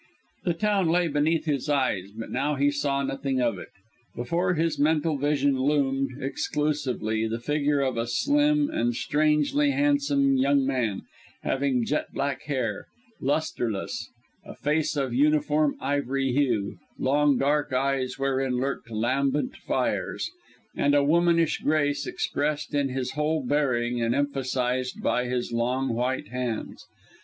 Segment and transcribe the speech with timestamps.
[0.45, 3.67] The town lay beneath his eyes, but now he saw nothing of it;
[4.15, 10.65] before his mental vision loomed exclusively the figure of a slim and strangely handsome young
[10.65, 11.03] man,
[11.43, 12.87] having jet black hair,
[13.21, 14.09] lustreless,
[14.43, 20.31] a face of uniform ivory hue, long dark eyes wherein lurked lambent fires,
[20.75, 26.29] and a womanish grace expressed in his whole bearing and emphasised by his long white
[26.29, 26.87] hands.